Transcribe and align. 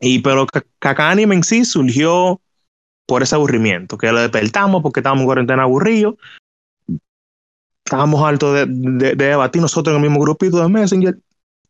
Y 0.00 0.20
pero 0.20 0.46
Caca 0.78 1.10
Anime 1.10 1.34
en 1.34 1.42
sí 1.42 1.64
surgió 1.64 2.40
por 3.06 3.22
ese 3.22 3.34
aburrimiento, 3.34 3.96
que 3.96 4.12
lo 4.12 4.20
despertamos 4.20 4.82
porque 4.82 5.00
estábamos 5.00 5.22
en 5.22 5.26
cuarentena 5.26 5.62
aburridos. 5.62 6.16
Estábamos 7.84 8.22
altos 8.26 8.54
de, 8.54 8.66
de, 8.66 9.14
debatir 9.14 9.62
nosotros 9.62 9.94
en 9.94 10.02
el 10.02 10.08
mismo 10.10 10.22
grupito 10.22 10.60
de 10.60 10.68
Messenger 10.68 11.16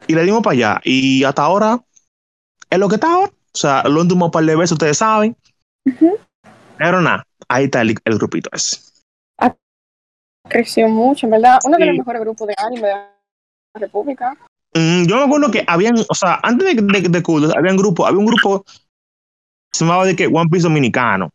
y 0.07 0.15
le 0.15 0.25
dimos 0.25 0.43
para 0.43 0.55
allá. 0.55 0.81
Y 0.83 1.25
hasta 1.25 1.43
ahora 1.43 1.85
es 2.71 2.79
lo 2.79 2.89
que 2.89 2.95
está 2.97 3.13
ahora. 3.13 3.33
O 3.57 3.59
sea, 3.59 3.83
lo 3.85 4.01
último 4.01 4.31
par 4.31 4.45
de 4.45 4.57
veces 4.57 4.73
ustedes 4.73 4.99
saben. 4.99 5.37
Pero 6.79 7.01
nada, 7.01 7.27
ahí 7.49 7.65
está 7.65 7.83
el, 7.83 7.95
grupito 8.05 8.51
ese. 8.53 8.81
creció 10.49 10.89
mucho, 10.89 11.27
en 11.27 11.33
verdad. 11.33 11.59
Uno 11.65 11.79
de 11.79 11.87
los 11.87 11.97
mejores 11.97 12.21
grupos 12.21 12.49
de 12.49 12.55
anime 12.59 12.89
de 12.89 12.95
la 12.95 13.11
República. 13.75 14.37
Mm, 14.77 15.07
yo 15.07 15.17
me 15.17 15.25
acuerdo 15.25 15.51
que 15.51 15.65
habían, 15.67 15.97
o 15.97 16.15
sea, 16.15 16.39
antes 16.43 16.77
de, 16.77 16.83
de, 16.83 17.09
de 17.09 17.23
Cool, 17.23 17.53
había 17.57 17.71
un 17.71 17.79
grupo, 17.79 18.07
había 18.07 18.19
un 18.19 18.27
grupo 18.27 18.65
se 19.77 19.85
llamaba 19.85 20.07
de 20.07 20.17
que 20.17 20.27
One 20.27 20.49
Piece 20.51 20.63
Dominicano. 20.63 21.31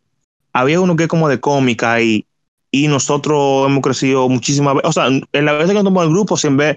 Había 0.53 0.81
uno 0.81 0.95
que 0.95 1.03
es 1.03 1.09
como 1.09 1.29
de 1.29 1.39
cómica 1.39 2.01
y, 2.01 2.25
y 2.71 2.87
nosotros 2.87 3.67
hemos 3.67 3.81
crecido 3.81 4.27
muchísimas 4.29 4.75
veces. 4.75 4.89
O 4.89 4.93
sea, 4.93 5.07
en 5.07 5.45
la 5.45 5.53
vez 5.53 5.67
que 5.67 5.75
tomamos 5.75 6.03
el 6.05 6.09
grupo, 6.09 6.35
siempre 6.35 6.75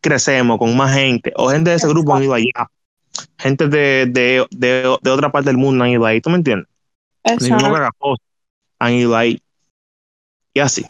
crecemos 0.00 0.58
con 0.58 0.76
más 0.76 0.94
gente. 0.94 1.32
O 1.36 1.50
gente 1.50 1.70
de 1.70 1.76
ese 1.76 1.88
grupo 1.88 2.14
han 2.14 2.22
ido 2.22 2.34
allá. 2.34 2.70
Gente 3.36 3.66
de, 3.66 4.06
de, 4.08 4.46
de, 4.50 4.96
de 5.02 5.10
otra 5.10 5.32
parte 5.32 5.50
del 5.50 5.58
mundo 5.58 5.82
han 5.84 5.90
ido 5.90 6.06
ahí. 6.06 6.20
¿Tú 6.20 6.30
me 6.30 6.36
entiendes? 6.36 6.68
Han 8.78 8.92
ido 8.92 9.16
ahí. 9.16 9.40
Y 10.54 10.60
así. 10.60 10.86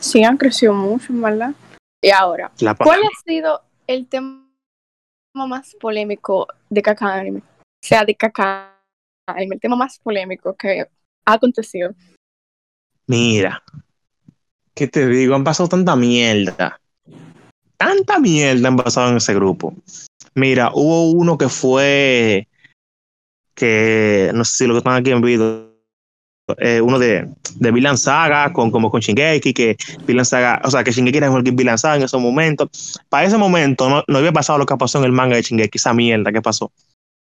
Sí, 0.00 0.24
han 0.24 0.36
crecido 0.36 0.74
mucho, 0.74 1.06
¿verdad? 1.10 1.52
Y 2.02 2.10
ahora, 2.10 2.50
¿cuál 2.78 3.00
ha 3.02 3.22
sido 3.24 3.60
el 3.88 4.06
tema 4.06 4.46
más 5.34 5.74
polémico 5.80 6.46
de 6.68 6.82
Caca 6.82 7.14
Anime? 7.14 7.40
O 7.40 7.86
sea, 7.86 8.04
de 8.04 8.14
Caca 8.14 8.74
el 9.36 9.60
tema 9.60 9.76
más 9.76 9.98
polémico 9.98 10.54
que 10.54 10.86
ha 11.24 11.32
acontecido. 11.32 11.94
Mira, 13.06 13.62
¿qué 14.74 14.86
te 14.86 15.06
digo? 15.08 15.34
Han 15.34 15.44
pasado 15.44 15.68
tanta 15.68 15.96
mierda. 15.96 16.80
Tanta 17.76 18.18
mierda 18.18 18.68
han 18.68 18.76
pasado 18.76 19.10
en 19.10 19.16
ese 19.16 19.34
grupo. 19.34 19.74
Mira, 20.34 20.70
hubo 20.74 21.10
uno 21.10 21.36
que 21.36 21.48
fue 21.48 22.48
que 23.54 24.30
no 24.34 24.44
sé 24.44 24.56
si 24.56 24.66
lo 24.66 24.74
que 24.74 24.78
están 24.78 24.94
aquí 24.94 25.10
en 25.10 25.20
video 25.20 25.77
eh, 26.58 26.80
uno 26.80 26.98
de, 26.98 27.28
de 27.56 27.96
Saga 27.96 28.52
con 28.52 28.70
como 28.70 28.90
con 28.90 29.00
Shingeki 29.00 29.52
que 29.52 29.76
Villain 30.06 30.24
Saga 30.24 30.60
o 30.64 30.70
sea 30.70 30.82
que 30.82 30.92
Shingeki 30.92 31.18
era 31.18 31.28
mejor 31.28 31.44
que 31.44 31.50
Villain 31.50 31.78
Saga 31.78 31.96
en 31.96 32.02
ese 32.02 32.16
momento 32.16 32.70
para 33.08 33.26
ese 33.26 33.36
momento 33.36 33.88
no, 33.88 34.02
no 34.06 34.18
había 34.18 34.32
pasado 34.32 34.58
lo 34.58 34.66
que 34.66 34.76
pasó 34.76 34.98
en 34.98 35.04
el 35.04 35.12
manga 35.12 35.36
de 35.36 35.42
Shingeki 35.42 35.76
esa 35.76 35.92
mierda 35.92 36.32
que 36.32 36.40
pasó 36.40 36.72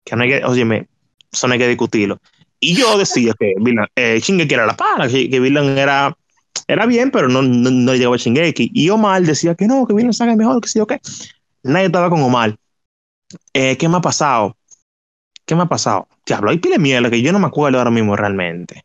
que 0.06 0.16
no 0.16 0.23
hay 0.23 0.30
que 0.30 0.45
oye 0.45 0.88
eso 1.31 1.48
no 1.48 1.53
hay 1.53 1.59
que 1.59 1.67
discutirlo. 1.67 2.20
Y 2.59 2.76
yo 2.76 2.98
decía 2.98 3.34
que 3.39 3.53
eh, 3.95 4.20
Shingeki 4.20 4.53
era 4.53 4.66
la 4.66 4.76
para, 4.76 5.08
que, 5.08 5.30
que 5.30 5.38
era, 5.78 6.17
era 6.67 6.86
bien, 6.86 7.11
pero 7.11 7.30
no, 7.30 7.42
no, 7.42 7.94
llegaba 7.94 8.16
a 8.16 8.17
Shingeki. 8.17 8.72
Y 8.73 8.89
Omar 8.89 9.22
decía 9.22 9.56
que 9.56 9.66
no, 9.66 9.86
que 9.86 9.94
Villain 9.94 10.14
Saga 10.14 10.31
es 10.31 10.38
mejor, 10.38 10.59
que 10.61 10.67
sí 10.67 10.80
o 10.80 10.88
qué. 10.88 11.00
Nadie 11.64 11.86
estaba 11.86 12.09
con 12.09 12.22
Omar. 12.22 12.58
Eh, 13.54 13.78
¿Qué 13.78 13.88
me 13.88 13.98
ha 13.98 14.02
pasado? 14.02 14.58
¿Qué 15.45 15.56
me 15.56 15.64
ha 15.64 15.67
pasado? 15.67 16.08
Diablo, 16.26 16.52
hay 16.52 16.58
pile 16.58 16.80
mierda 16.80 17.09
que 17.09 17.22
yo 17.22 17.31
no 17.31 17.39
me 17.39 17.48
acuerdo 17.48 17.78
ahora 17.78 17.92
mismo 17.92 18.16
realmente. 18.16 18.83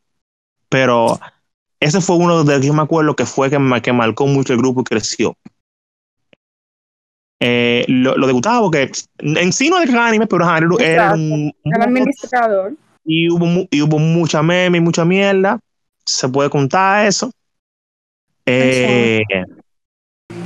Pero 0.74 1.20
ese 1.78 2.00
fue 2.00 2.16
uno 2.16 2.42
de 2.42 2.52
los 2.52 2.60
que 2.60 2.72
me 2.72 2.82
acuerdo 2.82 3.14
que 3.14 3.26
fue 3.26 3.48
que, 3.48 3.80
que 3.80 3.92
marcó 3.92 4.26
mucho 4.26 4.54
el 4.54 4.58
grupo 4.58 4.80
y 4.80 4.84
creció. 4.84 5.36
Eh, 7.38 7.84
lo, 7.86 8.16
lo, 8.16 8.26
de 8.26 8.32
Gustavo, 8.32 8.72
que 8.72 8.90
en 9.18 9.52
sí 9.52 9.70
no 9.70 9.78
es 9.78 9.88
anime, 9.94 10.26
pero 10.26 10.44
era 10.80 11.14
un, 11.14 11.54
administrador. 11.80 12.72
Y 13.04 13.30
hubo, 13.30 13.68
y 13.70 13.82
hubo 13.82 14.00
mucha 14.00 14.42
meme 14.42 14.78
y 14.78 14.80
mucha 14.80 15.04
mierda. 15.04 15.60
Se 16.04 16.28
puede 16.28 16.50
contar 16.50 17.06
eso. 17.06 17.30
Eh, 18.44 19.22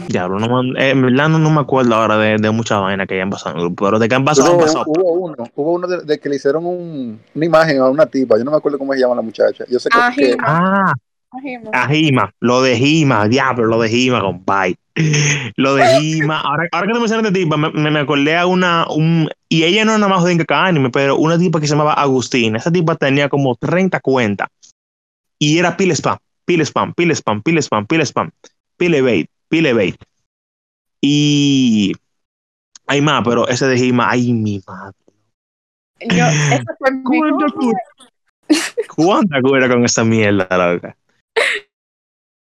ya, 0.08 0.26
no, 0.26 0.62
eh, 0.76 0.90
en 0.90 1.02
verdad 1.02 1.28
no, 1.28 1.50
me 1.50 1.60
acuerdo 1.60 1.94
ahora 1.94 2.16
de, 2.18 2.36
de 2.38 2.50
muchas 2.50 2.80
vainas 2.80 3.06
que 3.06 3.14
hayan 3.14 3.30
pasado 3.30 3.50
en 3.52 3.56
el 3.58 3.66
grupo, 3.66 3.84
pero 3.84 3.98
de 3.98 4.08
que 4.08 4.14
han 4.14 4.24
pasado, 4.24 4.52
hubo, 4.52 4.60
pasado. 4.60 4.84
Hubo 4.86 5.12
uno, 5.12 5.44
hubo 5.54 5.72
uno 5.74 5.86
de, 5.86 6.18
que 6.18 6.28
le 6.28 6.36
hicieron 6.36 6.64
un, 6.66 7.20
una 7.34 7.44
imagen 7.44 7.78
a 7.78 7.88
una 7.88 8.06
tipa, 8.06 8.38
yo 8.38 8.44
no 8.44 8.50
me 8.50 8.56
acuerdo 8.56 8.78
cómo 8.78 8.92
se 8.94 9.00
llama 9.00 9.14
la 9.14 9.22
muchacha. 9.22 9.64
Yo 9.70 9.78
sé 9.78 9.88
que, 9.90 10.36
ah, 10.40 10.92
a 11.72 11.88
Jima, 11.88 12.32
lo 12.40 12.62
de 12.62 12.76
Jima, 12.76 13.28
diablo, 13.28 13.66
lo 13.66 13.80
de 13.80 13.88
Jima, 13.88 14.20
compadre. 14.20 14.76
Lo 15.56 15.74
de 15.74 15.86
Jima. 16.00 16.40
Ahora, 16.40 16.68
ahora 16.72 16.86
que 16.86 16.92
te 16.92 16.98
mencionas 16.98 17.32
de 17.32 17.38
tipa, 17.38 17.56
me, 17.56 17.70
me, 17.70 17.98
acordé 18.00 18.36
a 18.36 18.46
una. 18.46 18.86
Un, 18.88 19.28
y 19.48 19.62
ella 19.64 19.84
no 19.84 19.96
nada 19.96 20.08
más 20.08 20.24
de 20.24 20.44
cada 20.44 20.66
anime, 20.66 20.90
pero 20.90 21.16
una 21.16 21.38
tipa 21.38 21.60
que 21.60 21.66
se 21.66 21.74
llamaba 21.74 21.92
Agustina. 21.92 22.58
Esa 22.58 22.72
tipa 22.72 22.96
tenía 22.96 23.28
como 23.28 23.54
30 23.54 24.00
cuentas. 24.00 24.48
Y 25.38 25.58
era 25.58 25.76
pile 25.76 25.94
spam, 25.94 26.18
pile 26.44 26.64
spam, 26.64 26.94
pile 26.94 27.14
spam, 27.14 27.42
pile 27.42 27.62
spam, 27.62 27.86
pile 27.86 28.04
spam, 28.04 28.30
pile 28.76 29.02
bait, 29.02 29.30
pile 29.48 29.72
bait. 29.72 29.96
Y. 31.00 31.92
Hay 32.86 33.02
más, 33.02 33.22
pero 33.24 33.46
ese 33.48 33.66
de 33.66 33.76
Jima, 33.76 34.10
ay, 34.10 34.32
mi 34.32 34.60
madre. 34.66 34.96
Yo, 36.00 36.24
fue 36.78 37.02
¿Cuánta 37.02 37.46
cura? 37.54 37.78
¿Cuánta 38.96 39.42
cura 39.42 39.68
con 39.68 39.84
esa 39.84 40.04
mierda, 40.04 40.72
loca? 40.72 40.96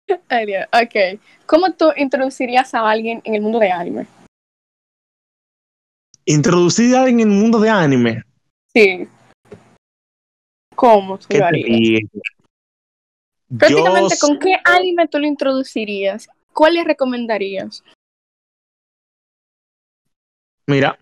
Ok. 0.09 1.21
¿Cómo 1.47 1.73
tú 1.73 1.91
introducirías 1.97 2.75
a 2.75 2.89
alguien 2.89 3.21
en 3.25 3.35
el 3.35 3.43
mundo 3.43 3.59
de 3.59 3.73
anime? 3.73 4.07
¿Introducir 6.25 6.95
a 6.95 7.01
alguien 7.01 7.21
en 7.21 7.33
el 7.33 7.39
mundo 7.39 7.59
de 7.59 7.71
anime? 7.71 8.23
Sí. 8.73 9.09
¿Cómo 10.77 11.19
tú 11.19 11.27
lo 11.37 11.45
harías? 11.45 12.03
Prácticamente, 13.59 14.15
¿con 14.21 14.39
qué 14.39 14.57
anime 14.65 15.09
tú 15.09 15.19
lo 15.19 15.27
introducirías? 15.27 16.29
¿Cuál 16.53 16.75
le 16.75 16.85
recomendarías? 16.85 17.83
Mira, 20.67 20.99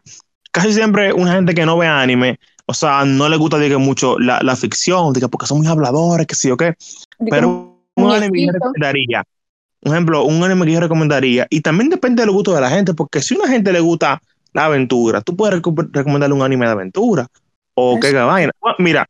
casi 0.51 0.73
siempre 0.73 1.13
una 1.13 1.33
gente 1.33 1.55
que 1.55 1.67
no 1.67 1.77
ve 1.77 1.87
anime, 1.87 2.39
o 2.67 2.75
sea, 2.75 3.05
no 3.05 3.29
le 3.29 3.37
gusta 3.37 3.59
diga, 3.59 3.79
mucho 3.79 4.19
la, 4.19 4.41
la 4.43 4.57
ficción, 4.57 5.13
diga, 5.13 5.29
porque 5.29 5.47
son 5.47 5.59
muy 5.59 5.67
habladores, 5.67 6.27
que 6.27 6.35
sí 6.35 6.51
o 6.51 6.57
qué. 6.57 6.75
Pero 7.31 7.83
un 7.97 8.13
anime 8.13 8.33
que 8.33 8.47
yo 8.47 8.53
recomendaría. 8.53 9.25
Un 9.81 9.93
ejemplo, 9.93 10.25
un 10.25 10.43
anime 10.43 10.67
que 10.67 10.73
yo 10.73 10.81
recomendaría. 10.81 11.47
Y 11.51 11.61
también 11.61 11.91
depende 11.91 12.23
del 12.23 12.31
gusto 12.31 12.55
de 12.55 12.61
la 12.61 12.71
gente, 12.71 12.95
porque 12.95 13.23
si 13.23 13.35
a 13.35 13.39
una 13.39 13.49
gente 13.49 13.73
le 13.73 13.81
gusta 13.81 14.21
la 14.53 14.67
aventura, 14.67 15.21
tú 15.21 15.37
puedes 15.37 15.61
recomendarle 15.93 16.35
un 16.35 16.43
anime 16.43 16.67
de 16.67 16.73
aventura. 16.73 17.27
O 17.75 17.99
qué 18.01 18.13
vaina. 18.13 18.53
Mira, 18.79 19.09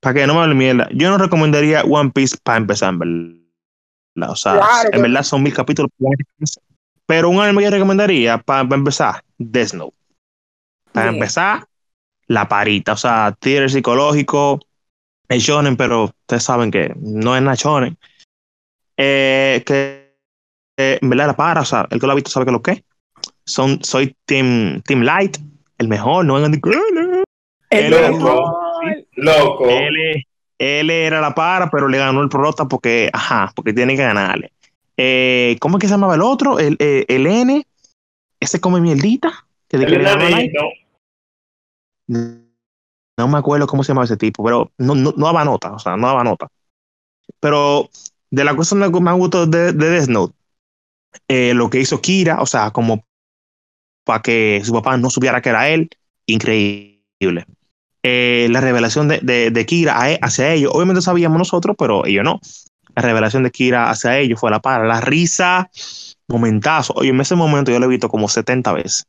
para 0.00 0.14
que 0.14 0.26
no 0.26 0.34
me 0.34 0.40
hable 0.40 0.54
mierda, 0.54 0.88
yo 0.92 1.10
no 1.10 1.18
recomendaría 1.18 1.82
One 1.82 2.10
Piece 2.10 2.36
para 2.42 2.58
empezar, 2.58 2.94
en 2.94 3.47
O 4.26 4.36
sea, 4.36 4.60
en 4.92 5.02
verdad 5.02 5.22
son 5.22 5.42
mil 5.42 5.54
capítulos. 5.54 5.90
Pero 7.06 7.30
un 7.30 7.40
anime 7.40 7.62
que 7.62 7.70
recomendaría 7.70 8.38
para, 8.38 8.62
empezar, 8.74 9.22
Death 9.38 9.72
Note. 9.72 9.96
Para 10.92 11.10
empezar, 11.10 11.66
la 12.26 12.48
parita. 12.48 12.92
O 12.92 12.96
sea, 12.96 13.34
thriller 13.38 13.70
psicológico, 13.70 14.60
el 15.28 15.40
shonen, 15.40 15.76
pero 15.76 16.04
ustedes 16.04 16.42
saben 16.42 16.70
que 16.70 16.92
no 16.96 17.36
es 17.36 17.60
shonen 17.60 17.96
eh, 18.98 19.62
que 19.64 20.16
eh, 20.76 20.98
en 21.00 21.08
verdad 21.08 21.28
la 21.28 21.36
para, 21.36 21.60
o 21.60 21.64
sea, 21.64 21.86
el 21.90 22.00
que 22.00 22.06
lo 22.06 22.12
ha 22.12 22.16
visto 22.16 22.30
sabe 22.30 22.46
que 22.46 22.52
lo 22.52 22.62
que 22.62 22.84
son, 23.44 23.82
soy 23.82 24.14
Team, 24.26 24.82
team 24.82 25.02
Light, 25.02 25.38
el 25.78 25.88
mejor, 25.88 26.24
no 26.24 26.34
vengan 26.34 26.52
de 26.52 26.60
el 27.70 27.90
loco, 27.90 28.60
loco. 29.12 29.68
Él, 29.68 30.26
él, 30.58 30.90
era 30.90 31.20
la 31.20 31.34
para, 31.34 31.70
pero 31.70 31.88
le 31.88 31.98
ganó 31.98 32.22
el 32.22 32.28
prota 32.28 32.66
porque, 32.66 33.10
ajá, 33.12 33.52
porque 33.54 33.72
tiene 33.72 33.96
que 33.96 34.02
ganarle. 34.02 34.52
Eh, 34.96 35.56
¿Cómo 35.60 35.76
es 35.76 35.82
que 35.82 35.86
se 35.86 35.94
llamaba 35.94 36.16
el 36.16 36.22
otro? 36.22 36.58
El, 36.58 36.76
eh, 36.80 37.04
el 37.08 37.26
N, 37.26 37.66
ese 38.40 38.60
come 38.60 38.80
mierdita. 38.80 39.46
Que 39.68 39.76
el 39.76 40.52
no 43.18 43.26
me 43.26 43.38
acuerdo 43.38 43.66
cómo 43.66 43.82
se 43.82 43.88
llamaba 43.88 44.04
ese 44.04 44.16
tipo, 44.16 44.44
pero 44.44 44.70
no, 44.78 44.94
no, 44.94 45.12
no 45.16 45.26
daba 45.26 45.44
nota, 45.44 45.72
o 45.72 45.78
sea, 45.78 45.96
no 45.96 46.06
daba 46.06 46.22
nota. 46.24 46.48
Pero 47.40 47.90
de 48.30 48.44
la 48.44 48.54
cosa 48.54 48.76
que 48.76 49.00
me 49.00 49.12
gustó 49.12 49.46
de, 49.46 49.72
de 49.72 49.90
Death 49.90 50.08
Note, 50.08 50.34
eh, 51.26 51.52
lo 51.54 51.68
que 51.68 51.80
hizo 51.80 52.00
Kira, 52.00 52.40
o 52.40 52.46
sea, 52.46 52.70
como 52.70 53.04
para 54.04 54.22
que 54.22 54.62
su 54.64 54.72
papá 54.72 54.96
no 54.96 55.10
supiera 55.10 55.42
que 55.42 55.48
era 55.48 55.68
él, 55.68 55.90
increíble. 56.26 57.44
Eh, 58.02 58.48
la 58.50 58.60
revelación 58.60 59.08
de, 59.08 59.50
de, 59.50 59.66
Kira 59.66 60.12
e, 60.12 60.18
hacia 60.22 60.52
ellos, 60.52 60.70
obviamente 60.72 61.02
sabíamos 61.02 61.38
nosotros, 61.38 61.76
pero 61.78 62.06
ellos 62.06 62.24
no. 62.24 62.40
La 62.94 63.02
revelación 63.02 63.42
de 63.42 63.50
Kira 63.50 63.90
hacia 63.90 64.18
ellos 64.18 64.40
fue 64.40 64.50
la 64.50 64.60
para. 64.60 64.84
La 64.86 65.00
risa, 65.00 65.70
momentazo. 66.28 66.94
Oye, 66.94 67.10
en 67.10 67.20
ese 67.20 67.34
momento 67.34 67.70
yo 67.70 67.78
lo 67.78 67.86
he 67.86 67.90
visto 67.90 68.08
como 68.08 68.28
70 68.28 68.72
veces, 68.72 69.06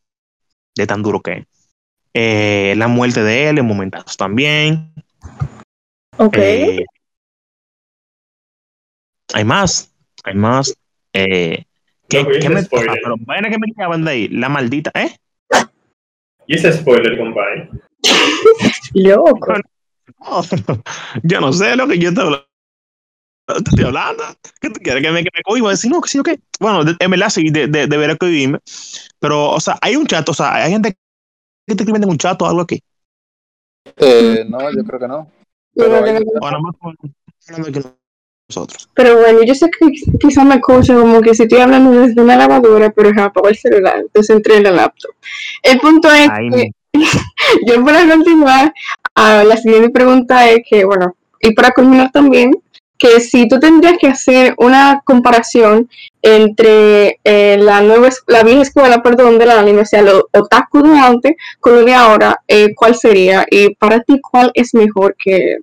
de 0.76 0.88
tan 0.88 1.02
duro 1.02 1.22
que 1.22 1.34
es. 1.34 1.46
Eh, 2.14 2.74
la 2.78 2.88
muerte 2.88 3.24
de 3.24 3.50
él 3.50 3.60
en 3.60 3.66
momentazos 3.66 4.18
también. 4.18 4.92
Ok. 6.18 6.38
Hay 9.34 9.44
más, 9.46 9.94
hay 10.24 10.34
más. 10.34 10.74
Eh, 11.14 11.66
¿Qué, 12.10 12.26
¿qué 12.42 12.50
me? 12.50 12.64
Pero 12.64 13.16
vaina 13.20 13.50
que 13.50 13.60
me 13.60 13.72
quedaban 13.72 14.04
de 14.04 14.12
ahí, 14.12 14.28
la 14.30 14.50
maldita, 14.50 14.92
¿eh? 14.96 15.16
Y 16.48 16.56
ese 16.56 16.74
spoiler, 16.74 17.16
compadre. 17.20 17.70
Loco. 18.94 19.54
yo 21.24 21.42
no 21.42 21.54
sé 21.54 21.76
lo 21.76 21.88
que 21.88 22.00
yo 22.00 22.14
te 22.14 22.22
estoy 23.58 23.86
hablando. 23.86 24.24
¿Qué 24.60 24.70
tú 24.70 24.80
quieres? 24.82 25.04
Que 25.04 25.12
me, 25.12 25.24
que 25.24 25.30
me 25.36 25.44
cohiba 25.44 25.72
decir, 25.72 25.92
no, 25.92 26.02
que 26.02 26.10
sí, 26.10 26.20
o 26.20 26.24
qué. 26.24 26.40
Bueno, 26.60 26.84
en 27.00 27.12
verdad 27.12 27.30
sí, 27.30 27.50
de, 27.50 27.68
de, 27.68 27.88
debería 27.88 28.16
cohibirme. 28.16 28.60
Pero, 29.20 29.52
o 29.52 29.60
sea, 29.60 29.78
hay 29.82 29.96
un 29.96 30.06
chat, 30.06 30.28
o 30.30 30.34
sea, 30.34 30.56
hay 30.56 30.72
gente 30.72 30.96
que 31.68 31.76
te 31.76 31.84
escriben 31.84 32.04
en 32.04 32.10
un 32.10 32.18
chat 32.18 32.42
o 32.42 32.46
algo 32.46 32.62
aquí. 32.62 32.82
Eh, 33.98 34.46
no, 34.48 34.60
yo 34.72 34.84
creo 34.84 35.00
que 35.00 35.08
no. 35.08 35.32
Pero, 35.76 36.04
hay... 36.04 36.24
nosotros. 38.50 38.90
Pero 38.94 39.20
bueno, 39.20 39.44
yo 39.44 39.56
sé 39.56 39.70
que 39.70 39.88
quizás 40.20 40.46
me 40.46 40.56
escucha 40.56 40.96
como 40.96 41.22
que 41.22 41.34
si 41.34 41.44
estoy 41.44 41.60
hablando 41.60 41.92
desde 41.92 42.22
una 42.22 42.36
lavadora, 42.36 42.90
pero 42.92 43.10
es 43.10 43.18
apago 43.18 43.48
el 43.48 43.58
celular, 43.58 43.98
entonces 44.00 44.36
entré 44.36 44.58
en 44.58 44.64
la 44.64 44.72
laptop. 44.72 45.12
El 45.64 45.80
punto 45.80 46.12
es 46.12 46.30
que 46.52 46.72
yo 47.68 47.86
para 47.86 48.08
continuar, 48.08 48.74
a 49.16 49.44
la 49.44 49.58
siguiente 49.58 49.90
pregunta 49.90 50.50
es 50.50 50.60
que, 50.70 50.86
bueno, 50.86 51.16
y 51.42 51.54
para 51.54 51.72
culminar 51.72 52.12
también, 52.12 52.52
que 53.00 53.22
si 53.22 53.48
tú 53.48 53.60
tendrías 53.60 53.98
que 53.98 54.08
hacer 54.08 54.54
una 54.58 55.02
comparación 55.06 55.90
entre 56.22 57.20
eh, 57.24 57.58
la 57.58 57.82
nueva 57.82 58.10
la 58.28 58.44
vieja 58.44 58.62
escuela, 58.62 59.02
perdón, 59.02 59.40
de 59.40 59.46
la 59.46 59.60
anime, 59.60 59.82
o 59.82 59.86
sea, 59.86 60.02
lo 60.02 60.28
otaku 60.34 60.84
de 60.84 61.00
antes 61.00 61.36
con 61.62 61.76
lo 61.76 61.86
de 61.86 61.94
ahora, 61.94 62.42
eh, 62.48 62.76
¿cuál 62.76 62.96
sería? 62.96 63.46
Y 63.50 63.74
para 63.76 64.02
ti, 64.02 64.20
¿cuál 64.20 64.52
es 64.54 64.74
mejor 64.74 65.16
que 65.18 65.60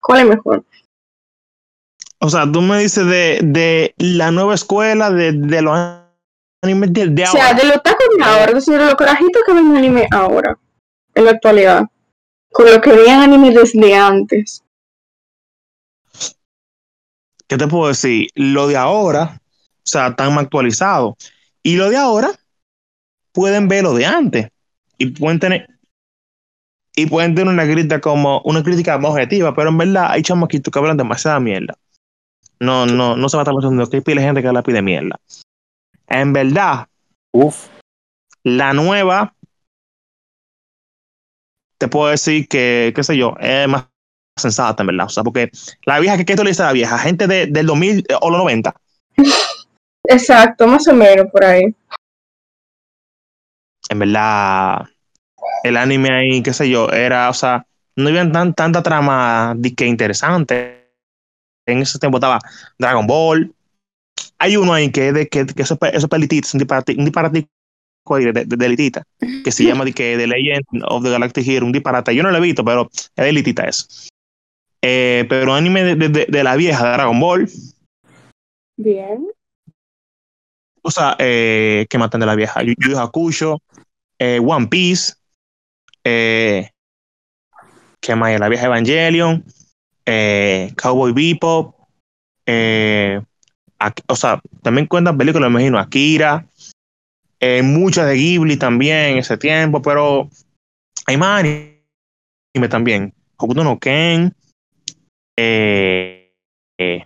cuál 0.00 0.20
es 0.20 0.26
mejor? 0.26 0.64
O 2.20 2.30
sea, 2.30 2.50
tú 2.50 2.62
me 2.62 2.78
dices 2.78 3.04
de, 3.04 3.40
de 3.42 3.94
la 3.98 4.30
nueva 4.30 4.54
escuela, 4.54 5.10
de, 5.10 5.32
de 5.32 5.62
los 5.62 5.76
animes 6.62 6.92
de, 6.92 7.08
de, 7.08 7.24
ahora. 7.24 7.40
O 7.40 7.42
sea, 7.42 7.54
de 7.54 7.64
los 7.64 7.76
otaku 7.78 8.04
de 8.16 8.24
ahora, 8.24 8.52
de 8.52 8.86
los 8.86 8.94
corajitos 8.94 9.42
que 9.44 9.52
ven 9.52 9.76
anime 9.76 10.06
ahora, 10.12 10.56
en 11.16 11.24
la 11.24 11.32
actualidad, 11.32 11.86
con 12.52 12.70
lo 12.70 12.80
que 12.80 12.92
veían 12.92 13.22
anime 13.22 13.50
desde 13.50 13.94
antes. 13.94 14.62
¿qué 17.46 17.56
te 17.56 17.68
puedo 17.68 17.88
decir? 17.88 18.28
Lo 18.34 18.66
de 18.66 18.76
ahora, 18.76 19.40
o 19.40 19.80
sea, 19.84 20.08
están 20.08 20.34
más 20.34 20.44
actualizados. 20.44 21.14
Y 21.62 21.76
lo 21.76 21.90
de 21.90 21.96
ahora, 21.96 22.30
pueden 23.32 23.68
ver 23.68 23.84
lo 23.84 23.94
de 23.94 24.06
antes. 24.06 24.48
Y 24.98 25.06
pueden 25.06 25.38
tener, 25.38 25.68
y 26.94 27.06
pueden 27.06 27.34
tener 27.34 27.52
una 27.52 27.64
crítica 27.64 28.00
como, 28.00 28.40
una 28.44 28.62
crítica 28.62 28.98
más 28.98 29.12
objetiva, 29.12 29.54
pero 29.54 29.70
en 29.70 29.78
verdad 29.78 30.08
hay 30.10 30.22
chamaquitos 30.22 30.72
que 30.72 30.78
hablan 30.78 30.96
demasiada 30.96 31.40
mierda. 31.40 31.76
No, 32.58 32.86
no, 32.86 33.16
no 33.16 33.28
se 33.28 33.36
va 33.36 33.42
a 33.42 33.44
estar 33.44 33.54
pensando 33.54 33.86
que 33.88 33.96
hay 33.96 34.02
pile 34.02 34.22
gente 34.22 34.42
que 34.42 34.52
la 34.52 34.62
pide 34.62 34.80
mierda. 34.80 35.20
En 36.08 36.32
verdad, 36.32 36.86
Uf. 37.32 37.68
la 38.42 38.72
nueva, 38.72 39.34
te 41.78 41.88
puedo 41.88 42.10
decir 42.10 42.48
que, 42.48 42.92
qué 42.94 43.04
sé 43.04 43.16
yo, 43.16 43.34
es 43.40 43.68
más 43.68 43.86
sensata, 44.38 44.82
en 44.82 44.88
verdad. 44.88 45.06
O 45.06 45.10
sea, 45.10 45.24
porque 45.24 45.50
la 45.84 45.98
vieja, 45.98 46.22
¿qué, 46.24 46.36
tú 46.36 46.44
le 46.44 46.50
dices 46.50 46.60
a 46.60 46.66
la 46.66 46.72
vieja? 46.72 46.98
Gente 46.98 47.26
de, 47.26 47.46
del 47.46 47.66
2000 47.66 47.98
eh, 47.98 48.14
o 48.20 48.30
los 48.30 48.38
90. 48.38 48.74
Exacto, 50.08 50.66
más 50.66 50.86
o 50.88 50.94
menos 50.94 51.26
por 51.32 51.44
ahí. 51.44 51.74
En 53.88 53.98
verdad, 53.98 54.84
el 55.62 55.76
anime 55.76 56.10
ahí, 56.10 56.42
qué 56.42 56.52
sé 56.52 56.68
yo, 56.68 56.90
era, 56.90 57.28
o 57.28 57.34
sea, 57.34 57.66
no 57.96 58.08
había 58.08 58.30
tan, 58.30 58.54
tanta 58.54 58.82
trama 58.82 59.54
de 59.56 59.74
que 59.74 59.86
interesante. 59.86 60.92
En 61.66 61.78
ese 61.78 61.98
tiempo 61.98 62.18
estaba 62.18 62.38
Dragon 62.78 63.06
Ball. 63.06 63.52
Hay 64.38 64.56
uno 64.56 64.72
ahí 64.72 64.90
que, 64.90 65.12
de, 65.12 65.28
que, 65.28 65.46
que 65.46 65.62
esos, 65.62 65.78
esos 65.92 66.10
pelititos, 66.10 66.54
un 66.54 66.58
disparate, 66.58 67.48
de, 68.14 68.32
de, 68.32 68.44
de, 68.44 68.66
elitita, 68.66 69.04
que 69.44 69.52
se 69.52 69.64
llama 69.64 69.84
de 69.84 69.92
que 69.92 70.16
The 70.16 70.26
Legend 70.26 70.64
of 70.88 71.02
the 71.02 71.10
Galactic 71.10 71.46
Hero, 71.46 71.66
un 71.66 71.72
disparate. 71.72 72.14
Yo 72.14 72.22
no 72.22 72.30
lo 72.30 72.38
he 72.38 72.40
visto, 72.40 72.64
pero 72.64 72.88
es 72.92 73.10
de 73.14 73.28
elitita 73.28 73.64
eso. 73.64 73.86
Eh, 74.82 75.26
pero 75.28 75.54
anime 75.54 75.82
de, 75.82 76.08
de, 76.08 76.26
de, 76.26 76.44
la 76.44 76.56
vieja 76.56 76.92
Dragon 76.92 77.18
Ball. 77.18 77.48
Bien. 78.76 79.26
O 80.82 80.90
sea, 80.90 81.16
eh, 81.18 81.86
que 81.90 81.98
matan 81.98 82.20
de 82.20 82.26
la 82.26 82.36
vieja. 82.36 82.62
Yu 82.62 82.74
Yu 82.78 82.98
Hakusho, 82.98 83.60
eh, 84.18 84.40
One 84.40 84.68
Piece, 84.68 85.14
eh, 86.04 86.70
que 88.00 88.14
más 88.14 88.38
la 88.38 88.48
vieja 88.48 88.66
Evangelion, 88.66 89.44
eh, 90.06 90.72
Cowboy 90.76 91.12
Bebop, 91.12 91.74
eh, 92.46 93.20
o 94.06 94.16
sea, 94.16 94.40
también 94.62 94.86
cuentan 94.86 95.18
películas, 95.18 95.50
me 95.50 95.58
imagino, 95.58 95.78
Akira, 95.78 96.46
eh, 97.40 97.62
muchas 97.62 98.06
de 98.06 98.14
Ghibli 98.14 98.56
también 98.56 99.12
en 99.12 99.18
ese 99.18 99.36
tiempo, 99.36 99.82
pero 99.82 100.28
hay 101.06 101.16
más 101.16 101.40
anime 101.40 102.68
también. 102.68 103.14
Hokuto 103.36 103.62
no 103.62 103.78
Ken, 103.78 104.34
eh, 105.38 106.32
eh, 106.78 107.04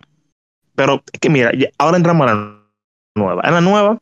pero 0.75 1.03
es 1.13 1.21
que 1.21 1.29
mira, 1.31 1.51
ahora 1.79 1.97
entramos 1.97 2.29
a 2.29 2.35
la 2.35 2.71
nueva. 3.17 3.43
En 3.45 3.55
la 3.55 3.61
nueva 3.61 3.99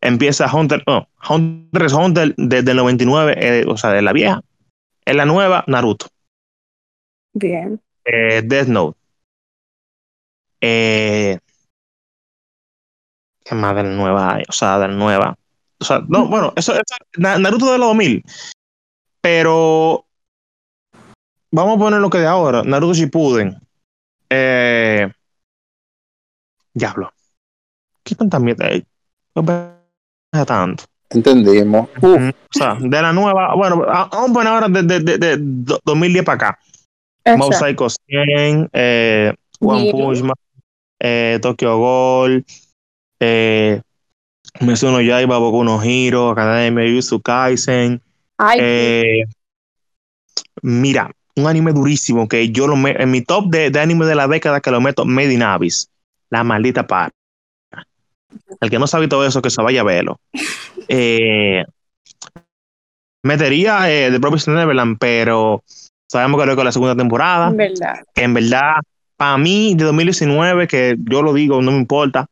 empieza 0.00 0.52
Hunter, 0.52 0.82
no, 0.86 1.08
Hunter 1.28 1.82
es 1.82 1.92
Hunter 1.92 2.34
desde 2.36 2.70
el 2.70 2.76
99, 2.76 3.34
eh, 3.38 3.64
o 3.68 3.76
sea, 3.76 3.90
de 3.90 4.02
la 4.02 4.12
vieja. 4.12 4.42
En 5.04 5.16
la 5.16 5.24
nueva, 5.24 5.64
Naruto. 5.66 6.06
Bien. 7.32 7.80
Death 8.04 8.66
Note. 8.66 8.98
Eh, 10.60 11.38
¿Qué 13.44 13.54
más 13.54 13.74
de 13.74 13.82
la 13.82 13.90
nueva 13.90 14.34
hay? 14.34 14.42
O 14.48 14.52
sea, 14.52 14.78
de 14.78 14.88
la 14.88 14.94
nueva. 14.94 15.36
O 15.80 15.84
sea, 15.84 16.02
no, 16.08 16.26
bueno, 16.28 16.52
eso, 16.56 16.74
eso 16.74 16.94
Naruto 17.16 17.72
de 17.72 17.78
los 17.78 17.88
2000. 17.88 18.24
Pero 19.20 20.06
vamos 21.50 21.76
a 21.76 21.78
poner 21.78 22.00
lo 22.00 22.10
que 22.10 22.18
de 22.18 22.26
ahora, 22.26 22.62
Naruto 22.62 22.94
Shippuden. 22.94 23.56
Eh, 24.28 25.10
diablo. 26.74 27.12
¿Qué 28.02 28.14
tanta 28.14 28.38
mierda 28.38 28.66
hay? 28.66 28.84
No 29.34 30.46
tanto. 30.46 30.84
Entendimos. 31.10 31.88
Uf. 32.00 32.30
O 32.30 32.32
sea, 32.52 32.76
de 32.78 33.02
la 33.02 33.12
nueva, 33.12 33.54
bueno, 33.56 33.84
vamos 33.84 34.30
a 34.30 34.32
poner 34.32 34.48
ahora 34.48 34.68
de, 34.68 34.82
de, 34.82 35.00
de, 35.00 35.18
de 35.18 35.36
2010 35.84 36.24
para 36.24 36.36
acá. 36.36 36.58
Mob 37.36 37.52
Psycho 37.52 37.88
100, 37.88 38.70
eh, 38.72 39.34
One 39.60 39.90
Punch 39.90 40.22
Man, 40.22 40.36
eh, 41.00 41.38
Tokyo 41.42 41.78
Ghoul, 41.78 42.44
eh, 43.20 43.82
Mitsuno 44.58 45.00
Yaiba, 45.00 45.38
Boku 45.38 45.64
no 45.64 45.80
Hero, 45.82 46.30
Academia, 46.30 46.86
Yuzu 46.86 47.20
Kaisen. 47.20 48.00
Ay, 48.36 48.58
eh, 48.60 49.24
mira, 50.62 51.10
un 51.36 51.46
anime 51.46 51.72
durísimo 51.72 52.28
que 52.28 52.50
yo 52.50 52.66
lo 52.66 52.76
meto 52.76 53.00
en 53.00 53.10
mi 53.10 53.22
top 53.22 53.46
de, 53.50 53.70
de, 53.70 53.80
anime 53.80 54.06
de 54.06 54.14
la 54.14 54.26
década 54.26 54.60
que 54.60 54.70
lo 54.70 54.80
meto 54.80 55.04
Made 55.04 55.32
in 55.32 55.42
Abyss, 55.42 55.88
la 56.30 56.44
maldita 56.44 56.86
par. 56.86 57.10
El 58.60 58.70
que 58.70 58.78
no 58.78 58.86
sabe 58.86 59.08
todo 59.08 59.26
eso, 59.26 59.42
que 59.42 59.50
se 59.50 59.62
vaya 59.62 59.80
a 59.82 59.84
verlo. 59.84 60.18
Eh, 60.92 61.64
metería 63.22 63.88
eh, 63.92 64.10
The 64.10 64.18
Promised 64.18 64.52
Neverland, 64.52 64.96
pero 64.98 65.62
sabemos 66.08 66.40
que 66.40 66.46
lo 66.46 66.56
con 66.56 66.64
la 66.64 66.72
segunda 66.72 66.96
temporada. 66.96 67.50
En 67.50 67.56
verdad. 67.56 67.94
Que 68.12 68.22
en 68.24 68.34
verdad, 68.34 68.74
para 69.16 69.38
mí, 69.38 69.74
de 69.76 69.84
2019, 69.84 70.66
que 70.66 70.96
yo 70.98 71.22
lo 71.22 71.32
digo, 71.32 71.62
no 71.62 71.70
me 71.70 71.78
importa, 71.78 72.26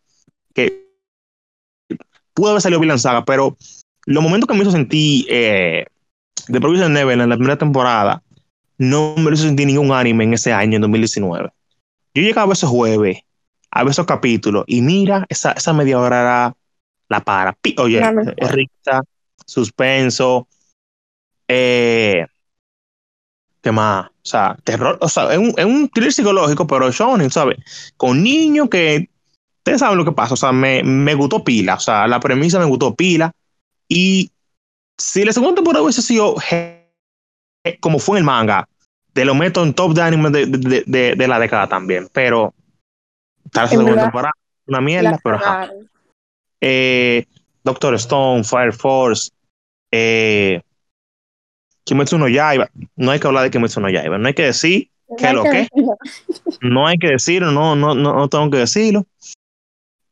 que 0.55 0.88
pudo 2.39 2.51
haber 2.51 2.63
salido 2.63 2.81
bien 2.81 2.97
Saga, 2.99 3.25
pero 3.25 3.57
los 4.07 4.23
momentos 4.23 4.47
que 4.47 4.55
me 4.55 4.63
hizo 4.63 4.71
sentir 4.71 5.27
eh, 5.29 5.85
The 6.47 6.61
Promised 6.61 6.89
Neverland 6.89 7.25
en 7.25 7.31
la 7.31 7.37
primera 7.37 7.59
temporada, 7.59 8.23
no 8.79 9.17
me 9.17 9.33
hizo 9.33 9.43
sentir 9.43 9.67
ningún 9.67 9.91
anime 9.91 10.23
en 10.23 10.35
ese 10.35 10.53
año, 10.53 10.77
en 10.77 10.83
2019. 10.83 11.51
Yo 12.15 12.23
llegaba 12.23 12.53
esos 12.53 12.71
jueves 12.71 13.19
a 13.73 13.83
ver 13.83 13.91
esos 13.91 14.07
capítulos 14.07 14.65
y 14.69 14.81
mira, 14.81 15.27
esa, 15.29 15.53
esa 15.53 15.73
media 15.73 15.99
hora 15.99 16.21
era 16.21 16.57
la 17.09 17.21
para. 17.21 17.59
Oye, 17.79 18.01
es 18.37 18.53
rica, 18.53 19.03
suspenso, 19.45 20.47
eh, 21.49 22.25
¿qué 23.61 23.73
más? 23.73 24.07
O 24.07 24.13
sea, 24.23 24.57
terror, 24.63 24.97
o 25.01 25.09
sea, 25.09 25.33
es 25.33 25.39
un, 25.39 25.55
es 25.57 25.65
un 25.65 25.89
thriller 25.89 26.13
psicológico, 26.13 26.69
pero 26.69 26.91
shonen, 26.93 27.31
¿sabes? 27.31 27.59
Con 27.97 28.23
niños 28.23 28.69
que, 28.71 29.11
ustedes 29.69 29.81
saben 29.81 29.99
lo 29.99 30.05
que 30.05 30.13
pasa, 30.13 30.35
o 30.35 30.37
sea, 30.37 30.51
me, 30.51 30.83
me 30.83 31.15
gustó 31.15 31.45
pila, 31.45 31.75
o 31.75 31.81
sea, 31.81 32.07
la 32.09 32.21
premisa 32.21 32.59
me 32.59 32.65
gustó 32.65 32.95
pila 32.95 33.33
y 33.87 34.31
si 34.97 35.25
la 35.25 35.33
segunda 35.33 35.57
temporada 35.57 35.83
hubiese 35.83 36.01
sido 36.01 36.37
como 37.81 37.99
fue 37.99 38.17
en 38.17 38.23
el 38.23 38.25
manga, 38.25 38.67
te 39.13 39.27
lo 39.27 39.35
meto 39.35 39.63
en 39.63 39.75
top 39.75 39.93
de 39.93 40.03
anime 40.03 40.31
de, 40.31 40.47
de, 40.47 40.85
de, 40.87 41.15
de 41.17 41.29
la 41.29 41.39
década 41.39 41.69
también, 41.69 42.09
pero 42.13 42.55
tal 43.53 43.69
segunda 43.69 44.01
temporada, 44.01 44.33
una 44.67 44.81
mierda, 44.81 45.19
pero 45.23 45.37
ajá. 45.37 45.71
Eh, 46.61 47.27
Doctor 47.63 47.95
Stone, 47.95 48.45
Fire 48.45 48.73
Force, 48.73 49.31
eh, 49.93 50.63
Kimetsu 51.85 52.17
no 52.17 52.27
Yaiba, 52.27 52.71
no 52.97 53.11
hay 53.11 53.21
que 53.21 53.27
hablar 53.27 53.45
de 53.45 53.51
Kimetsu 53.51 53.81
no 53.81 53.91
Yaiba, 53.91 54.17
no 54.17 54.29
hay 54.29 54.35
que 54.35 54.45
decir 54.45 54.91
que 55.19 55.33
lo 55.33 55.43
que, 55.43 55.69
no 56.63 56.87
hay 56.87 56.97
que 56.97 57.09
decirlo, 57.09 57.53
no, 57.53 57.77
no, 57.77 57.95
no, 57.95 58.15
no 58.15 58.29
tengo 58.29 58.51
que 58.51 58.59
decirlo. 58.59 59.07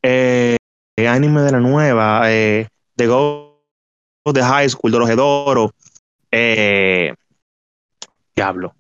Eh, 0.08 0.56
anime 1.08 1.40
de 1.40 1.50
la 1.50 1.58
nueva, 1.58 2.30
eh, 2.30 2.68
The 2.94 3.08
Go 3.08 3.60
de 4.32 4.40
High 4.40 4.68
School, 4.68 4.92
de 4.92 4.98
los 5.00 5.10
Edoro, 5.10 5.72
eh, 6.30 7.12
diablo. 8.36 8.72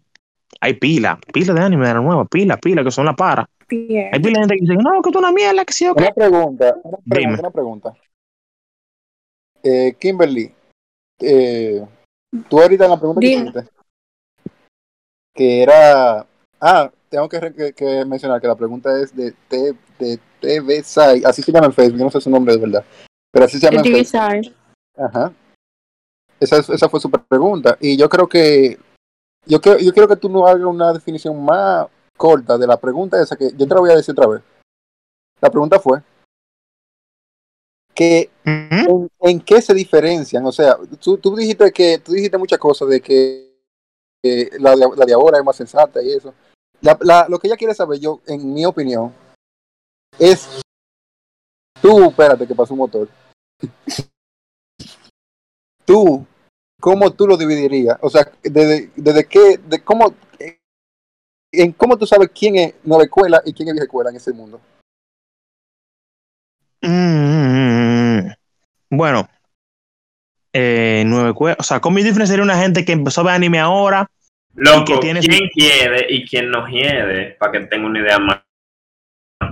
Hay 0.60 0.74
pila, 0.74 1.18
pila 1.32 1.52
de 1.52 1.60
anime 1.60 1.88
de 1.88 1.94
la 1.94 2.00
nueva, 2.00 2.24
pila, 2.26 2.56
pila, 2.58 2.84
que 2.84 2.92
son 2.92 3.06
la 3.06 3.16
para. 3.16 3.48
Hay 3.68 4.20
pila 4.20 4.20
de 4.20 4.34
gente 4.34 4.54
que 4.54 4.60
dice, 4.60 4.76
no, 4.76 5.02
que 5.02 5.10
tú 5.10 5.18
una 5.18 5.32
mierda, 5.32 5.64
que 5.64 5.72
sí 5.72 5.88
o 5.88 5.94
Una 5.94 6.12
pregunta, 6.12 6.76
una 6.84 6.98
pregunta, 6.98 7.40
una 7.40 7.50
pregunta. 7.50 7.96
Eh, 9.64 9.96
Kimberly, 9.98 10.54
eh, 11.18 11.84
tú 12.48 12.60
ahorita 12.60 12.84
en 12.84 12.90
la 12.90 12.98
pregunta 13.00 13.20
que 13.20 13.26
hiciste, 13.26 13.64
que 15.34 15.62
era, 15.62 16.24
ah, 16.60 16.90
tengo 17.08 17.28
que, 17.28 17.72
que, 17.74 18.04
mencionar 18.04 18.40
que 18.40 18.48
la 18.48 18.56
pregunta 18.56 19.00
es 19.00 19.14
de, 19.14 19.32
T, 19.48 19.74
de 19.98 20.18
TV 20.40 20.78
así 21.24 21.42
se 21.42 21.52
llama 21.52 21.66
en 21.66 21.72
Facebook, 21.72 22.00
no 22.00 22.10
sé 22.10 22.20
su 22.20 22.30
nombre 22.30 22.54
de 22.54 22.60
verdad, 22.60 22.84
pero 23.32 23.44
así 23.44 23.58
se 23.58 23.66
llama 23.66 23.82
en 23.84 23.92
Facebook. 23.92 24.54
Ajá. 24.96 25.32
Esa, 26.38 26.58
esa 26.58 26.88
fue 26.88 27.00
su 27.00 27.10
pregunta. 27.10 27.76
Y 27.80 27.96
yo 27.96 28.08
creo 28.08 28.28
que 28.28 28.78
yo, 29.46 29.60
quiero, 29.60 29.78
yo 29.78 29.92
quiero 29.92 30.08
que 30.08 30.16
tú 30.16 30.28
nos 30.28 30.48
hagas 30.48 30.62
una 30.62 30.92
definición 30.92 31.42
más 31.44 31.86
corta 32.16 32.58
de 32.58 32.66
la 32.66 32.76
pregunta 32.76 33.22
esa 33.22 33.36
que 33.36 33.50
yo 33.56 33.66
te 33.66 33.74
la 33.74 33.80
voy 33.80 33.90
a 33.90 33.96
decir 33.96 34.12
otra 34.12 34.26
vez. 34.26 34.42
La 35.40 35.50
pregunta 35.50 35.78
fue 35.78 36.02
que 37.94 38.30
en, 38.44 39.40
qué 39.40 39.62
se 39.62 39.72
diferencian. 39.72 40.44
O 40.44 40.52
sea, 40.52 40.76
tú, 41.00 41.16
tú, 41.16 41.34
dijiste 41.34 41.72
que 41.72 41.98
tú 41.98 42.12
dijiste 42.12 42.36
muchas 42.36 42.58
cosas 42.58 42.88
de 42.88 43.00
que, 43.00 43.56
la, 44.58 44.76
de, 44.76 44.86
la, 44.96 45.04
de, 45.06 45.12
ahora 45.14 45.38
es 45.38 45.44
más 45.44 45.56
sensata 45.56 46.02
y 46.02 46.12
eso. 46.12 46.34
La, 46.80 47.26
lo 47.28 47.38
que 47.38 47.48
ella 47.48 47.56
quiere 47.56 47.74
saber, 47.74 47.98
yo, 47.98 48.20
en 48.26 48.52
mi 48.52 48.64
opinión, 48.64 49.12
es 50.18 50.62
tú, 51.80 52.04
espérate 52.04 52.46
que 52.46 52.54
pasó 52.54 52.74
un 52.74 52.78
motor. 52.78 53.08
tú 55.84 56.26
¿cómo 56.80 57.10
tú 57.12 57.26
lo 57.26 57.36
dividirías? 57.36 57.98
O 58.00 58.10
sea, 58.10 58.30
desde, 58.42 58.90
desde 58.94 59.24
qué, 59.26 59.58
de 59.58 59.82
cómo, 59.82 60.14
en 61.52 61.72
cómo 61.72 61.96
tú 61.96 62.06
sabes 62.06 62.30
quién 62.32 62.56
es 62.56 62.74
nueva 62.84 63.04
escuela 63.04 63.42
y 63.44 63.52
quién 63.52 63.68
es 63.68 63.74
vieja 63.74 63.86
escuela 63.86 64.10
en 64.10 64.16
ese 64.16 64.32
mundo. 64.32 64.60
Mm, 66.82 68.28
bueno, 68.90 69.28
eh, 70.52 71.04
o 71.58 71.62
sea, 71.62 71.80
¿cómo 71.80 71.96
diferenciaría 71.98 72.44
una 72.44 72.58
gente 72.58 72.84
que 72.84 72.92
empezó 72.92 73.22
a 73.22 73.24
ver 73.24 73.34
anime 73.34 73.58
ahora? 73.58 74.08
Loco, 74.56 75.00
¿quién 75.00 75.20
quiere 75.52 76.06
y 76.08 76.26
quién 76.26 76.50
no 76.50 76.64
quiere? 76.64 77.36
Para 77.38 77.52
que 77.52 77.66
tenga 77.66 77.86
una 77.86 78.00
idea 78.00 78.18
más, 78.18 78.40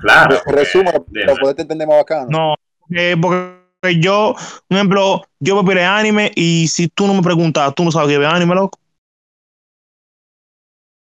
clara. 0.01 0.43
Resuma, 0.47 0.93
para 0.93 1.35
poder 1.41 1.61
entender 1.61 1.87
más 1.87 1.99
bacano. 1.99 2.29
No, 2.31 2.55
porque 3.21 4.01
yo, 4.01 4.35
un 4.71 4.77
ejemplo, 4.77 5.23
yo 5.41 5.63
me 5.63 5.71
pide 5.71 5.85
anime 5.85 6.33
y 6.35 6.69
si 6.69 6.89
tú 6.89 7.07
no 7.07 7.15
me 7.15 7.23
preguntas, 7.23 7.75
tú 7.75 7.85
no 7.85 7.93
sabes 7.93 8.09
que 8.09 8.19
ve 8.19 8.27
anime, 8.27 8.55
loco. 8.55 8.79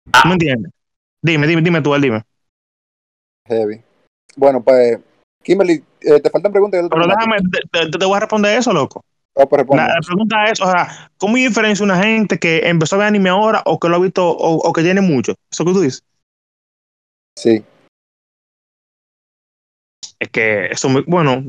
¿Tú 0.05 0.27
me 0.27 0.33
entiendes? 0.33 0.71
Dime, 1.21 1.45
dime, 1.45 1.61
dime 1.61 1.81
tú, 1.81 1.93
dime. 1.95 2.23
Heavy. 3.47 3.81
Bueno, 4.35 4.63
pues, 4.63 4.99
Kimberly, 5.43 5.83
eh, 6.01 6.19
te 6.19 6.29
faltan 6.29 6.51
preguntas. 6.51 6.87
Pero 6.89 7.07
déjame, 7.07 7.37
te, 7.71 7.89
te, 7.89 8.05
voy 8.05 8.17
a 8.17 8.21
responder 8.21 8.57
eso, 8.57 8.73
loco. 8.73 9.03
La, 9.35 9.47
pregunta 9.47 10.45
es, 10.51 10.59
o 10.59 10.69
sea, 10.69 11.09
¿cómo 11.17 11.35
diferencia 11.35 11.83
una 11.85 12.01
gente 12.01 12.37
que 12.37 12.67
empezó 12.67 12.95
a 12.95 12.99
ver 12.99 13.07
anime 13.07 13.29
ahora 13.29 13.61
o 13.65 13.79
que 13.79 13.87
lo 13.87 13.95
ha 13.95 13.99
visto 13.99 14.27
o, 14.27 14.73
que 14.73 14.83
tiene 14.83 15.01
mucho? 15.01 15.35
¿Eso 15.49 15.65
que 15.65 15.71
tú 15.71 15.81
dices? 15.81 16.03
Sí. 17.37 17.63
Es 20.19 20.29
que 20.29 20.67
eso, 20.67 20.89
bueno, 21.07 21.41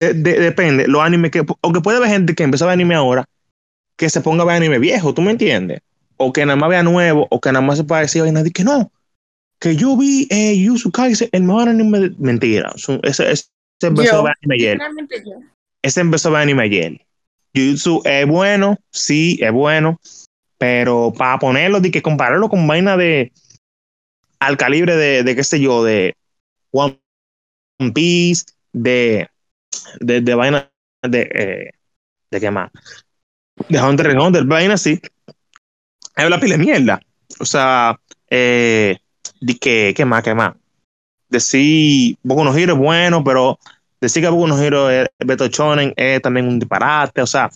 depende, 0.00 0.86
los 0.86 1.02
animes 1.02 1.32
que, 1.32 1.44
aunque 1.62 1.80
puede 1.80 1.98
haber 1.98 2.10
gente 2.10 2.34
que 2.34 2.44
empezó 2.44 2.64
a 2.64 2.68
ver 2.68 2.74
anime 2.74 2.94
ahora, 2.94 3.24
que 3.96 4.08
se 4.08 4.20
ponga 4.20 4.44
a 4.44 4.46
ver 4.46 4.56
anime 4.56 4.78
viejo, 4.78 5.12
¿tú 5.12 5.20
me 5.20 5.32
entiendes? 5.32 5.80
O 6.16 6.32
que 6.32 6.46
nada 6.46 6.56
más 6.56 6.70
vea 6.70 6.82
nuevo, 6.84 7.26
o 7.30 7.40
que 7.40 7.52
nada 7.52 7.64
más 7.64 7.78
se 7.78 7.84
pueda 7.84 8.02
decir 8.02 8.22
a 8.22 8.32
nadie 8.32 8.52
que 8.52 8.64
no, 8.64 8.92
que 9.58 9.74
yo 9.74 9.96
vi 9.96 10.28
eh, 10.30 10.56
Yuzu 10.56 10.92
el 11.32 11.42
mejor 11.42 11.68
anime, 11.68 12.12
mentira, 12.18 12.72
ese, 13.02 13.32
ese 13.32 13.48
empezó 13.82 14.20
a 14.20 14.22
ver 14.22 14.34
anime 14.40 14.54
ayer. 14.54 14.78
Ese 15.88 16.02
empezó 16.02 16.36
a 16.36 16.42
anime 16.42 16.64
ayer. 16.64 17.00
Jujutsu 17.54 18.02
es 18.04 18.26
bueno, 18.26 18.76
sí, 18.90 19.38
es 19.40 19.50
bueno, 19.50 19.98
pero 20.58 21.14
para 21.16 21.38
ponerlo, 21.38 21.80
de 21.80 21.90
que 21.90 22.02
compararlo 22.02 22.50
con 22.50 22.66
vaina 22.66 22.98
de 22.98 23.32
al 24.38 24.58
calibre 24.58 24.96
de, 24.96 25.22
de 25.22 25.34
qué 25.34 25.42
sé 25.42 25.58
yo, 25.60 25.82
de 25.82 26.14
One 26.72 26.98
Piece, 27.94 28.44
de 28.74 29.30
de, 30.00 30.20
de 30.20 30.34
vaina 30.34 30.70
de, 31.04 31.22
eh, 31.22 31.70
de 32.30 32.38
qué 32.38 32.50
más, 32.50 32.70
de 33.70 33.80
Hunter 33.80 34.10
x 34.10 34.22
Hunter, 34.22 34.44
vaina 34.44 34.74
así, 34.74 35.00
hay 36.16 36.28
la 36.28 36.38
pila 36.38 36.58
de 36.58 36.64
mierda. 36.64 37.00
O 37.40 37.46
sea, 37.46 37.98
eh, 38.28 38.98
de 39.40 39.56
que, 39.56 39.94
¿qué 39.96 40.04
más, 40.04 40.22
qué 40.22 40.34
más? 40.34 40.54
Decir 41.30 42.18
Boku 42.22 42.44
no 42.44 42.54
Hero 42.54 42.74
es 42.74 42.78
bueno, 42.78 43.24
pero 43.24 43.58
decir 44.00 44.22
que 44.22 44.28
Boku 44.28 44.46
no 44.46 44.58
Hero 44.58 44.90
es 44.90 45.08
Beto 45.18 45.48
Chonen 45.48 45.92
es 45.96 46.22
también 46.22 46.46
un 46.46 46.58
disparate, 46.58 47.22
o 47.22 47.26
sea, 47.26 47.50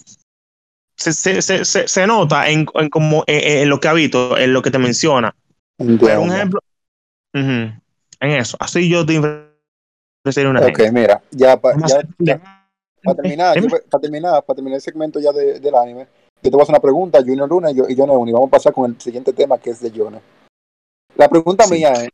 se, 0.96 1.12
se, 1.12 1.64
se, 1.64 1.88
se 1.88 2.06
nota 2.06 2.49
en, 2.49 2.66
en, 2.75 2.88
como, 2.90 3.25
en, 3.26 3.68
lo 3.68 3.80
que 3.80 3.88
ha 3.88 3.92
visto, 3.92 4.37
en 4.37 4.52
lo 4.52 4.62
que 4.62 4.70
te 4.70 4.78
menciona. 4.78 5.34
Por 5.76 5.87
un 5.87 6.32
ejemplo, 6.32 6.61
en 7.32 7.82
eso, 8.20 8.56
así 8.61 8.88
yo 8.88 9.04
te 9.04 9.18
ok, 9.18 10.80
mira, 10.92 11.22
ya, 11.30 11.56
para 11.56 11.76
terminar, 11.76 12.08
para 13.02 13.16
terminar, 14.00 14.44
para 14.44 14.54
terminar 14.54 14.76
el 14.76 14.80
segmento 14.80 15.18
ya 15.18 15.32
de, 15.32 15.58
del 15.58 15.75
anime, 15.75 16.06
yo 16.42 16.50
te 16.50 16.50
voy 16.50 16.61
a 16.61 16.62
hacer 16.62 16.75
una 16.75 16.80
pregunta, 16.80 17.18
Junior 17.20 17.49
Luna 17.49 17.70
y 17.70 17.75
yo, 17.75 17.88
y 17.88 17.92
y 17.92 17.96
vamos 17.96 18.49
a 18.49 18.50
pasar 18.50 18.72
con 18.72 18.90
el 18.90 19.00
siguiente 19.00 19.32
tema 19.32 19.58
que 19.58 19.70
es 19.70 19.80
de 19.80 19.90
Jonah. 19.90 20.20
La 21.16 21.28
pregunta 21.28 21.66
mía 21.66 21.92
es, 21.92 22.11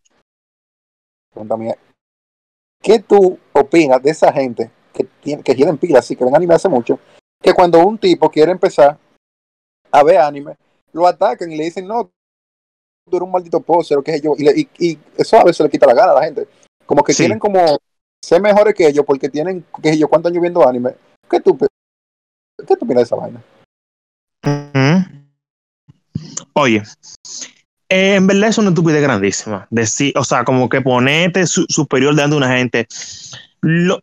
pregunta 1.31 1.57
mía, 1.57 1.77
¿qué 2.89 3.01
tú 3.01 3.39
opinas 3.53 4.03
de 4.03 4.11
esa 4.11 4.33
gente 4.33 4.71
que, 4.95 5.05
tiene, 5.05 5.43
que 5.43 5.55
tienen 5.55 5.77
pilas 5.77 6.11
y 6.11 6.17
que 6.17 6.25
ven 6.25 6.35
anime 6.35 6.55
hace 6.55 6.71
mucho, 6.71 6.99
que 7.39 7.53
cuando 7.53 7.87
un 7.87 7.99
tipo 7.99 8.31
quiere 8.31 8.51
empezar 8.51 8.97
a 9.91 10.03
ver 10.03 10.17
anime, 10.17 10.57
lo 10.93 11.07
atacan 11.07 11.53
y 11.53 11.59
le 11.59 11.65
dicen, 11.65 11.87
no, 11.87 12.11
tú 13.05 13.17
eres 13.17 13.27
un 13.27 13.31
maldito 13.31 13.61
poser 13.61 13.99
o 13.99 14.03
qué 14.03 14.13
sé 14.13 14.21
yo, 14.23 14.33
y, 14.39 14.67
y, 14.79 14.99
eso 15.19 15.39
a 15.39 15.45
veces 15.45 15.61
le 15.61 15.69
quita 15.69 15.87
la 15.87 15.93
gana 15.93 16.13
a 16.13 16.15
la 16.15 16.25
gente. 16.25 16.49
Como 16.87 17.05
que 17.05 17.13
quieren 17.13 17.39
como 17.39 17.61
ser 18.25 18.41
mejores 18.41 18.75
que 18.75 18.89
ellos 18.89 19.05
porque 19.05 19.29
tienen, 19.29 19.67
que 19.83 19.99
yo, 19.99 20.09
cuántos 20.09 20.31
años 20.33 20.41
viendo 20.41 20.67
anime. 20.67 20.95
¿Qué 21.29 21.41
tú, 21.41 21.59
qué 21.59 22.75
tú 22.75 22.87
opinas 22.87 22.97
de 22.97 23.03
esa 23.03 23.17
vaina? 23.17 23.45
Oye, 26.55 26.83
eh, 27.89 28.15
en 28.17 28.27
verdad 28.27 28.51
es 28.51 28.59
una 28.59 28.69
estupidez 28.69 29.03
grandísima. 29.03 29.67
Decir, 29.71 30.13
o 30.17 30.25
sea, 30.25 30.45
como 30.45 30.69
que 30.69 30.81
ponete 30.81 31.47
superior 31.47 32.15
delante 32.15 32.35
de 32.35 32.37
una 32.37 32.57
gente. 32.57 32.87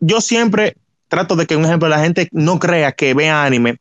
yo 0.00 0.20
siempre 0.20 0.76
trato 1.08 1.36
de 1.36 1.46
que, 1.46 1.56
un 1.56 1.64
ejemplo, 1.64 1.88
la 1.88 2.00
gente 2.00 2.28
no 2.32 2.58
crea 2.58 2.92
que 2.92 3.14
ve 3.14 3.28
anime, 3.28 3.78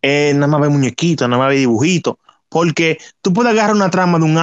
eh, 0.00 0.32
nada 0.34 0.46
más 0.46 0.60
ve 0.60 0.68
muñequitos, 0.68 1.28
nada 1.28 1.42
más 1.42 1.50
ve 1.50 1.58
dibujitos, 1.58 2.16
porque 2.48 2.98
tú 3.20 3.32
puedes 3.32 3.52
agarrar 3.52 3.76
una 3.76 3.90
trama 3.90 4.18
de 4.18 4.24
un 4.24 4.38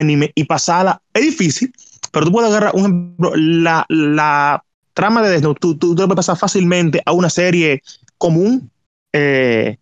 anime 0.00 0.32
y 0.34 0.44
pasarla, 0.44 1.00
es 1.14 1.22
difícil, 1.22 1.72
pero 2.10 2.26
tú 2.26 2.32
puedes 2.32 2.50
agarrar, 2.50 2.72
un 2.74 2.80
ejemplo, 2.80 3.32
la, 3.36 3.86
la 3.88 4.64
trama 4.94 5.22
de 5.22 5.30
Death 5.30 5.42
Note, 5.42 5.60
tú, 5.60 5.78
tú, 5.78 5.94
puedes 5.94 6.16
pasar 6.16 6.36
fácilmente 6.36 7.02
a 7.06 7.12
una 7.12 7.30
serie 7.30 7.82
común 8.18 8.70
eh, 9.12 9.78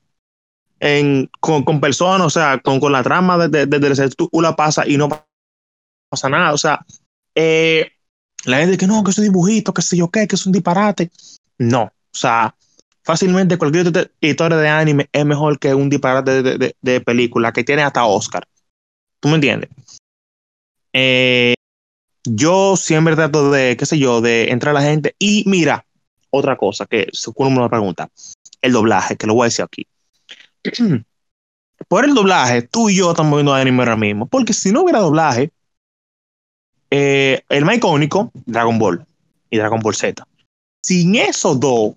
en, 0.80 1.30
con, 1.40 1.62
con, 1.62 1.80
personas, 1.80 2.26
o 2.26 2.30
sea, 2.30 2.58
con, 2.58 2.80
con 2.80 2.92
la 2.92 3.02
trama 3.02 3.38
de, 3.38 3.66
de, 3.66 3.78
de, 3.78 4.10
tú 4.10 4.28
la 4.40 4.56
pasas 4.56 4.88
y 4.88 4.96
no 4.96 5.08
pasa 6.08 6.28
nada. 6.28 6.52
O 6.52 6.58
sea, 6.58 6.84
eh, 7.34 7.92
la 8.44 8.58
gente 8.58 8.78
que 8.78 8.86
no, 8.86 9.04
que 9.04 9.10
es 9.10 9.18
un 9.18 9.24
dibujito, 9.24 9.72
que 9.72 9.82
sé 9.82 9.96
yo 9.96 10.10
qué, 10.10 10.26
que 10.26 10.36
es 10.36 10.46
un 10.46 10.52
disparate. 10.52 11.10
No, 11.58 11.82
o 11.82 12.16
sea, 12.16 12.54
fácilmente 13.02 13.58
cualquier 13.58 14.10
historia 14.20 14.56
de 14.56 14.68
anime 14.68 15.08
es 15.12 15.24
mejor 15.24 15.58
que 15.58 15.74
un 15.74 15.90
disparate 15.90 16.42
de, 16.42 16.58
de, 16.58 16.76
de 16.80 17.00
película 17.00 17.52
que 17.52 17.64
tiene 17.64 17.82
hasta 17.82 18.04
Oscar. 18.06 18.46
¿Tú 19.20 19.28
me 19.28 19.34
entiendes? 19.34 19.70
Eh, 20.92 21.54
yo 22.24 22.76
siempre 22.76 23.14
trato 23.14 23.50
de, 23.50 23.76
qué 23.76 23.86
sé 23.86 23.98
yo, 23.98 24.20
de 24.20 24.50
entrar 24.50 24.76
a 24.76 24.80
la 24.80 24.86
gente. 24.86 25.14
Y 25.18 25.44
mira, 25.46 25.84
otra 26.30 26.56
cosa 26.56 26.86
que 26.86 27.08
uno 27.36 27.62
me 27.62 27.68
pregunta, 27.68 28.08
el 28.62 28.72
doblaje, 28.72 29.16
que 29.16 29.26
lo 29.26 29.34
voy 29.34 29.44
a 29.44 29.46
decir 29.46 29.64
aquí. 29.64 29.86
Por 31.88 32.04
el 32.04 32.14
doblaje, 32.14 32.62
tú 32.62 32.90
y 32.90 32.96
yo 32.96 33.10
estamos 33.10 33.34
viendo 33.34 33.54
anime 33.54 33.78
ahora 33.78 33.96
mismo, 33.96 34.26
porque 34.26 34.52
si 34.52 34.70
no 34.70 34.82
hubiera 34.82 35.00
doblaje, 35.00 35.50
eh, 36.90 37.42
el 37.48 37.64
más 37.64 37.76
icónico, 37.76 38.30
Dragon 38.46 38.78
Ball 38.78 39.06
y 39.48 39.56
Dragon 39.56 39.80
Ball 39.80 39.94
Z. 39.94 40.26
Sin 40.84 41.14
esos 41.14 41.58
dos, 41.58 41.94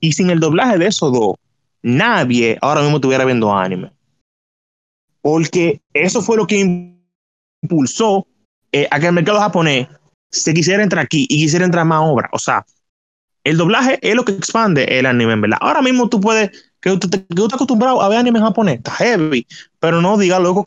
y 0.00 0.12
sin 0.12 0.30
el 0.30 0.40
doblaje 0.40 0.78
de 0.78 0.86
esos 0.86 1.12
dos, 1.12 1.36
nadie 1.82 2.58
ahora 2.60 2.82
mismo 2.82 2.96
estuviera 2.96 3.24
viendo 3.24 3.54
anime. 3.54 3.92
Porque 5.22 5.80
eso 5.92 6.20
fue 6.20 6.36
lo 6.36 6.46
que 6.46 7.00
impulsó 7.62 8.26
eh, 8.72 8.88
a 8.90 8.98
que 8.98 9.06
el 9.06 9.12
mercado 9.12 9.40
japonés 9.40 9.88
se 10.30 10.52
quisiera 10.52 10.82
entrar 10.82 11.04
aquí 11.04 11.26
y 11.28 11.42
quisiera 11.42 11.64
entrar 11.64 11.86
más 11.86 12.00
obra. 12.02 12.28
O 12.32 12.38
sea, 12.38 12.66
el 13.44 13.56
doblaje 13.56 13.98
es 14.02 14.14
lo 14.14 14.24
que 14.24 14.32
expande 14.32 14.84
el 14.98 15.06
anime, 15.06 15.34
en 15.34 15.40
verdad. 15.42 15.58
Ahora 15.60 15.82
mismo 15.82 16.08
tú 16.08 16.20
puedes 16.20 16.73
que 16.84 16.92
usted, 16.92 17.24
que 17.34 17.40
usted 17.40 17.54
acostumbrado 17.54 18.02
a 18.02 18.08
ver 18.10 18.18
anime 18.18 18.40
japonés, 18.40 18.76
está 18.76 18.90
heavy, 18.92 19.46
pero 19.80 20.02
no 20.02 20.18
diga 20.18 20.38
loco 20.38 20.62